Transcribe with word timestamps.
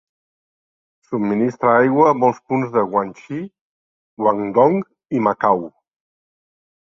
Subministra 1.09 1.73
aigua 1.81 2.07
a 2.11 2.13
molts 2.21 2.39
punts 2.53 2.71
de 2.77 2.83
Guangxi, 2.95 3.41
Guangdong 4.23 4.81
i 5.19 5.21
Macau. 5.27 5.61